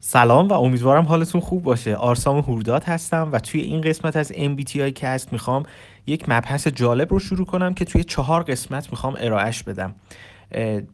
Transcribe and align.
سلام 0.00 0.48
و 0.48 0.52
امیدوارم 0.52 1.04
حالتون 1.04 1.40
خوب 1.40 1.62
باشه. 1.62 1.94
آرسام 1.94 2.38
هورداد 2.38 2.84
هستم 2.84 3.28
و 3.32 3.38
توی 3.38 3.60
این 3.60 3.80
قسمت 3.80 4.16
از 4.16 4.32
MBTI 4.32 4.76
کست 4.76 5.32
می‌خوام 5.32 5.62
یک 6.06 6.28
مبحث 6.28 6.68
جالب 6.68 7.12
رو 7.12 7.18
شروع 7.18 7.46
کنم 7.46 7.74
که 7.74 7.84
توی 7.84 8.04
چهار 8.04 8.42
قسمت 8.42 8.90
می‌خوام 8.90 9.14
ارائهش 9.18 9.62
بدم. 9.62 9.94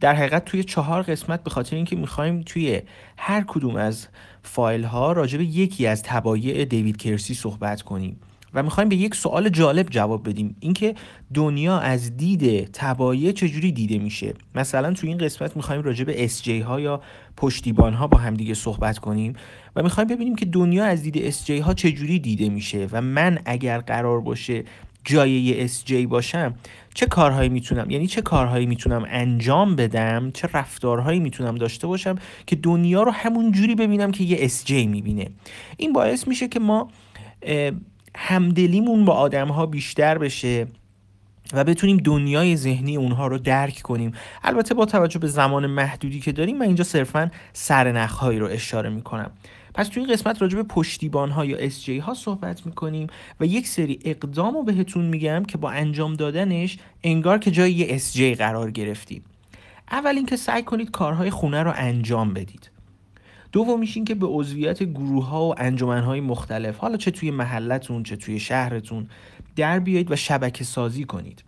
در 0.00 0.14
حقیقت 0.14 0.44
توی 0.44 0.64
چهار 0.64 1.02
قسمت 1.02 1.44
به 1.44 1.50
خاطر 1.50 1.76
اینکه 1.76 1.96
می‌خوایم 1.96 2.42
توی 2.46 2.82
هر 3.16 3.44
کدوم 3.46 3.76
از 3.76 4.06
فایل 4.42 4.84
ها 4.84 5.12
راجع 5.12 5.38
به 5.38 5.44
یکی 5.44 5.86
از 5.86 6.02
تبایع 6.02 6.64
دیوید 6.64 6.96
کرسی 6.96 7.34
صحبت 7.34 7.82
کنیم. 7.82 8.20
و 8.54 8.62
می‌خوایم 8.62 8.88
به 8.88 8.96
یک 8.96 9.14
سوال 9.14 9.48
جالب 9.48 9.86
جواب 9.90 10.28
بدیم. 10.28 10.56
اینکه 10.60 10.94
دنیا 11.34 11.78
از 11.78 12.16
دید 12.16 12.70
تبایع 12.72 13.32
چجوری 13.32 13.72
دیده 13.72 13.98
میشه؟ 13.98 14.34
مثلا 14.54 14.92
تو 14.92 15.06
این 15.06 15.18
قسمت 15.18 15.56
می‌خوایم 15.56 15.82
راجع 15.82 16.04
به 16.04 16.28
SJ 16.28 16.48
ها 16.48 16.80
یا 16.80 17.00
پشتیبان 17.36 17.94
ها 17.94 18.06
با 18.06 18.18
همدیگه 18.18 18.54
صحبت 18.54 18.98
کنیم 18.98 19.32
و 19.76 19.82
می‌خوایم 19.82 20.08
ببینیم 20.08 20.36
که 20.36 20.44
دنیا 20.44 20.84
از 20.84 21.02
دید 21.02 21.30
SJ 21.30 21.50
ها 21.50 21.74
چجوری 21.74 22.18
دیده 22.18 22.48
میشه 22.48 22.88
و 22.92 23.00
من 23.00 23.38
اگر 23.44 23.78
قرار 23.78 24.20
باشه 24.20 24.64
جای 25.04 25.30
یه 25.30 25.68
SJ 25.68 25.92
باشم 25.92 26.54
چه 26.94 27.06
کارهایی 27.06 27.48
می‌تونم؟ 27.48 27.90
یعنی 27.90 28.06
چه 28.06 28.22
کارهایی 28.22 28.66
می‌تونم 28.66 29.04
انجام 29.08 29.76
بدم؟ 29.76 30.30
چه 30.34 30.48
رفتارهایی 30.54 31.20
می‌تونم 31.20 31.54
داشته 31.54 31.86
باشم 31.86 32.14
که 32.46 32.56
دنیا 32.56 33.02
رو 33.02 33.10
همون 33.10 33.52
جوری 33.52 33.74
ببینم 33.74 34.10
که 34.10 34.24
یه 34.24 34.48
SJ 34.48 34.70
می‌بینه؟ 34.70 35.26
این 35.76 35.92
باعث 35.92 36.28
میشه 36.28 36.48
که 36.48 36.60
ما 36.60 36.88
همدلیمون 38.16 39.04
با 39.04 39.12
آدم 39.12 39.48
ها 39.48 39.66
بیشتر 39.66 40.18
بشه 40.18 40.66
و 41.52 41.64
بتونیم 41.64 41.96
دنیای 41.96 42.56
ذهنی 42.56 42.96
اونها 42.96 43.26
رو 43.26 43.38
درک 43.38 43.80
کنیم. 43.82 44.12
البته 44.42 44.74
با 44.74 44.84
توجه 44.84 45.18
به 45.18 45.26
زمان 45.26 45.66
محدودی 45.66 46.20
که 46.20 46.32
داریم 46.32 46.58
من 46.58 46.66
اینجا 46.66 46.84
صرفا 46.84 47.30
سرنخهایی 47.52 48.38
رو 48.38 48.46
اشاره 48.46 48.90
می‌کنم. 48.90 49.30
پس 49.74 49.88
توی 49.88 50.06
قسمت 50.06 50.42
راجع 50.42 50.56
به 50.56 50.62
پشتیبان 50.62 51.30
ها 51.30 51.44
یا 51.44 51.70
SJ 51.70 51.88
ها 51.88 52.14
صحبت 52.14 52.66
می‌کنیم 52.66 53.06
و 53.40 53.46
یک 53.46 53.68
سری 53.68 53.98
اقدام 54.04 54.54
رو 54.54 54.62
بهتون 54.62 55.04
میگم 55.04 55.44
که 55.44 55.58
با 55.58 55.70
انجام 55.70 56.14
دادنش 56.14 56.78
انگار 57.02 57.38
که 57.38 57.50
جای 57.50 57.72
یه 57.72 57.98
SJ 57.98 58.38
قرار 58.38 58.70
گرفتیم. 58.70 59.24
اول 59.90 60.16
اینکه 60.16 60.36
سعی 60.36 60.62
کنید 60.62 60.90
کارهای 60.90 61.30
خونه 61.30 61.62
رو 61.62 61.72
انجام 61.76 62.34
بدید. 62.34 62.73
دومیش 63.54 63.96
این 63.96 64.04
که 64.04 64.14
به 64.14 64.26
عضویت 64.26 64.82
گروه 64.82 65.26
ها 65.26 65.44
و 65.48 65.54
انجمن 65.58 66.02
های 66.02 66.20
مختلف 66.20 66.76
حالا 66.76 66.96
چه 66.96 67.10
توی 67.10 67.30
محلتون 67.30 68.02
چه 68.02 68.16
توی 68.16 68.40
شهرتون 68.40 69.08
در 69.56 69.78
بیایید 69.78 70.10
و 70.10 70.16
شبکه 70.16 70.64
سازی 70.64 71.04
کنید. 71.04 71.44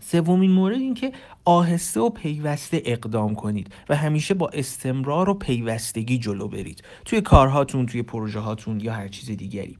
سومین 0.00 0.50
مورد 0.50 0.76
این 0.76 0.94
که 0.94 1.12
آهسته 1.44 2.00
و 2.00 2.10
پیوسته 2.10 2.82
اقدام 2.84 3.34
کنید 3.34 3.74
و 3.88 3.96
همیشه 3.96 4.34
با 4.34 4.48
استمرار 4.48 5.28
و 5.28 5.34
پیوستگی 5.34 6.18
جلو 6.18 6.48
برید. 6.48 6.82
توی 7.04 7.20
کارهاتون 7.20 7.86
توی 7.86 8.02
پروژه 8.02 8.40
هاتون 8.40 8.80
یا 8.80 8.92
هر 8.92 9.08
چیز 9.08 9.36
دیگری. 9.36 9.78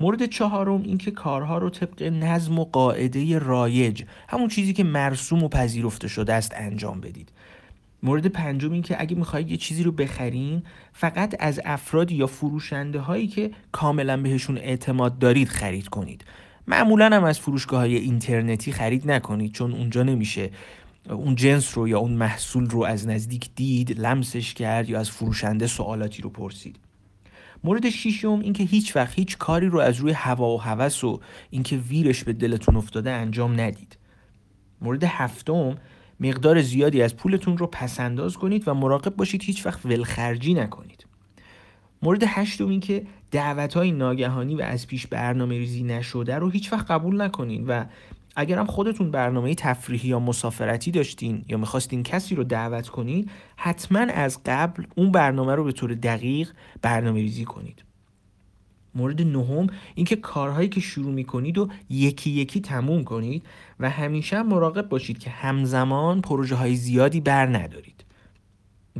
مورد 0.00 0.26
چهارم 0.26 0.82
این 0.82 0.98
که 0.98 1.10
کارها 1.10 1.58
رو 1.58 1.70
طبق 1.70 2.02
نظم 2.02 2.58
و 2.58 2.64
قاعده 2.64 3.38
رایج 3.38 4.02
همون 4.28 4.48
چیزی 4.48 4.72
که 4.72 4.84
مرسوم 4.84 5.42
و 5.42 5.48
پذیرفته 5.48 6.08
شده 6.08 6.32
است 6.32 6.52
انجام 6.56 7.00
بدید. 7.00 7.32
مورد 8.04 8.26
پنجم 8.26 8.72
این 8.72 8.82
که 8.82 9.00
اگه 9.00 9.16
می‌خواهید 9.16 9.50
یه 9.50 9.56
چیزی 9.56 9.82
رو 9.82 9.92
بخرین 9.92 10.62
فقط 10.92 11.34
از 11.38 11.60
افرادی 11.64 12.14
یا 12.14 12.26
فروشنده 12.26 13.00
هایی 13.00 13.26
که 13.26 13.50
کاملا 13.72 14.16
بهشون 14.16 14.58
اعتماد 14.58 15.18
دارید 15.18 15.48
خرید 15.48 15.88
کنید. 15.88 16.24
معمولا 16.66 17.06
هم 17.06 17.24
از 17.24 17.40
فروشگاه 17.40 17.80
های 17.80 17.96
اینترنتی 17.96 18.72
خرید 18.72 19.10
نکنید 19.10 19.52
چون 19.52 19.72
اونجا 19.72 20.02
نمیشه. 20.02 20.50
اون 21.10 21.34
جنس 21.34 21.78
رو 21.78 21.88
یا 21.88 21.98
اون 21.98 22.12
محصول 22.12 22.66
رو 22.66 22.84
از 22.84 23.06
نزدیک 23.06 23.50
دید 23.54 24.00
لمسش 24.00 24.54
کرد 24.54 24.88
یا 24.88 25.00
از 25.00 25.10
فروشنده 25.10 25.66
سوالاتی 25.66 26.22
رو 26.22 26.30
پرسید. 26.30 26.76
مورد 27.64 27.90
شیشم 27.90 28.40
اینکه 28.40 28.64
هیچ 28.64 28.96
وقت 28.96 29.14
هیچ 29.18 29.38
کاری 29.38 29.66
رو 29.66 29.78
از 29.78 29.96
روی 29.96 30.12
هوا 30.12 30.54
و 30.54 30.60
هوس 30.60 31.04
و 31.04 31.20
اینکه 31.50 31.76
ویرش 31.76 32.24
به 32.24 32.32
دلتون 32.32 32.76
افتاده 32.76 33.10
انجام 33.10 33.60
ندید. 33.60 33.96
مورد 34.80 35.04
هفتم 35.04 35.76
مقدار 36.20 36.62
زیادی 36.62 37.02
از 37.02 37.16
پولتون 37.16 37.58
رو 37.58 37.66
پسنداز 37.66 38.36
کنید 38.36 38.68
و 38.68 38.74
مراقب 38.74 39.16
باشید 39.16 39.42
هیچ 39.42 39.66
وقت 39.66 39.86
ولخرجی 39.86 40.54
نکنید. 40.54 41.06
مورد 42.02 42.22
هشتم 42.26 42.68
این 42.68 42.80
که 42.80 43.06
دعوت 43.30 43.74
های 43.74 43.92
ناگهانی 43.92 44.54
و 44.54 44.62
از 44.62 44.86
پیش 44.86 45.06
برنامه 45.06 45.58
ریزی 45.58 45.82
نشده 45.82 46.36
رو 46.36 46.50
هیچ 46.50 46.72
وقت 46.72 46.90
قبول 46.90 47.22
نکنید 47.22 47.64
و 47.68 47.84
اگر 48.36 48.58
هم 48.58 48.66
خودتون 48.66 49.10
برنامه 49.10 49.54
تفریحی 49.54 50.08
یا 50.08 50.18
مسافرتی 50.18 50.90
داشتین 50.90 51.44
یا 51.48 51.58
می‌خواستین 51.58 52.02
کسی 52.02 52.34
رو 52.34 52.44
دعوت 52.44 52.88
کنید 52.88 53.30
حتما 53.56 53.98
از 53.98 54.40
قبل 54.46 54.84
اون 54.96 55.12
برنامه 55.12 55.54
رو 55.54 55.64
به 55.64 55.72
طور 55.72 55.94
دقیق 55.94 56.50
برنامه 56.82 57.20
ریزی 57.20 57.44
کنید. 57.44 57.83
مورد 58.94 59.22
نهم 59.22 59.66
اینکه 59.94 60.16
کارهایی 60.16 60.68
که 60.68 60.80
شروع 60.80 61.12
می‌کنید 61.12 61.58
و 61.58 61.68
یکی 61.90 62.30
یکی 62.30 62.60
تموم 62.60 63.04
کنید 63.04 63.46
و 63.80 63.90
همیشه 63.90 64.42
مراقب 64.42 64.88
باشید 64.88 65.18
که 65.18 65.30
همزمان 65.30 66.20
پروژه 66.20 66.54
های 66.54 66.76
زیادی 66.76 67.20
بر 67.20 67.46
ندارید. 67.46 68.04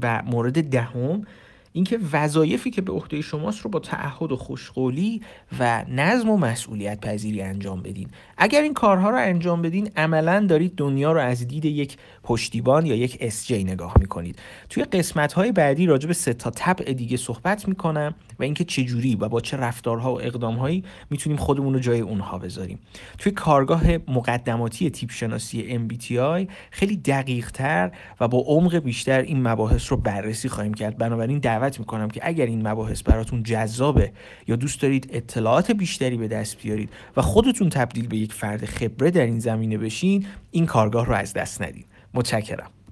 و 0.03 0.23
مورد 0.27 0.71
دهم 0.71 1.23
اینکه 1.77 1.99
وظایفی 2.13 2.71
که 2.71 2.83
به 2.83 2.93
عهده 2.93 3.21
شماست 3.21 3.61
رو 3.61 3.71
با 3.71 3.79
تعهد 3.79 4.33
و 4.33 4.37
خوشقولی 4.37 5.23
و 5.59 5.85
نظم 5.89 6.31
و 6.31 6.37
مسئولیت 6.37 7.01
پذیری 7.01 7.43
انجام 7.43 7.83
بدین. 7.83 8.09
اگر 8.39 8.63
این 8.63 8.75
کارها 8.75 9.11
رو 9.11 9.17
انجام 9.17 9.63
بدین 9.63 9.91
عملا 9.97 10.47
دارید 10.49 10.75
دنیا 10.77 11.13
رو 11.13 11.21
از 11.21 11.49
دید 11.49 11.65
یک 11.65 11.97
پشتیبان 12.23 12.87
یا 12.87 12.95
یک 12.95 13.19
اس 13.21 13.51
نگاه 13.51 13.95
می‌کنید. 14.01 14.39
توی 14.69 14.85
قسمت 14.85 15.33
های 15.33 15.53
بعدی 15.53 15.87
راجع 15.87 16.09
به 16.09 16.15
سه 16.15 16.33
تا 16.33 16.51
طبع 16.51 16.93
دیگه 16.93 17.17
صحبت 17.17 17.69
می‌کنم 17.69 18.15
و 18.39 18.43
اینکه 18.43 18.65
چه 18.65 18.85
جوری 18.85 19.17
و 19.17 19.29
با 19.29 19.41
چه 19.41 19.57
رفتارها 19.57 20.15
و 20.15 20.21
اقدامهایی 20.21 20.85
می‌تونیم 21.11 21.39
خودمون 21.39 21.75
رو 21.75 21.81
جای 21.81 22.01
اونها 22.01 22.39
بذاریم. 22.39 22.79
توی 23.19 23.33
کارگاه 23.33 23.83
مقدماتی 24.09 24.91
تیپ 24.91 25.11
شناسی 25.11 25.79
MBTI 25.79 26.51
خیلی 26.71 26.97
دقیق 26.97 27.51
تر 27.51 27.91
و 28.21 28.29
با 28.29 28.39
عمق 28.39 28.77
بیشتر 28.77 29.21
این 29.21 29.49
مباحث 29.49 29.93
رو 29.93 29.97
بررسی 29.97 30.49
خواهیم 30.49 30.75
کرد. 30.75 30.99
بنابراین 30.99 31.39
دعوت 31.65 31.81
می‌کنم 31.81 32.09
که 32.09 32.21
اگر 32.23 32.47
این 32.47 32.69
مباحث 32.69 33.03
براتون 33.03 33.43
جذابه 33.43 34.13
یا 34.47 34.57
دوست 34.57 34.83
دارید 34.83 35.11
اطلاعات 35.13 35.71
بیشتری 35.71 36.17
به 36.17 36.29
دست 36.29 36.63
بیارید 36.63 36.91
و 37.17 37.23
خودتون 37.23 37.69
تبدیل 37.69 38.07
به 38.07 38.17
یک 38.17 38.33
فرد 38.33 38.65
خبره 38.65 39.11
در 39.11 39.27
این 39.27 39.39
زمینه 39.39 39.79
بشین 39.79 40.27
این 40.51 40.67
کارگاه 40.67 41.07
رو 41.07 41.15
از 41.15 41.33
دست 41.33 41.63
ندید 41.63 41.87
متشکرم. 42.15 42.71